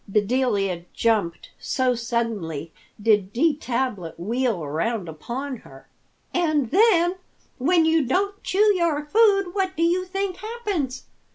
Bedelia 0.11 0.85
jumped, 0.95 1.51
so 1.59 1.93
suddenly 1.93 2.71
did 2.99 3.31
D. 3.31 3.55
Tablet 3.55 4.19
wheel 4.19 4.63
around 4.63 5.07
upon 5.07 5.57
her. 5.57 5.87
"And 6.33 6.71
then 6.71 7.17
when 7.59 7.85
you 7.85 8.03
don't 8.07 8.41
chew 8.43 8.73
your 8.75 9.05
food, 9.05 9.51
what 9.53 9.75
do 9.77 9.83
you 9.83 10.05
think 10.05 10.37
happens? 10.37 11.03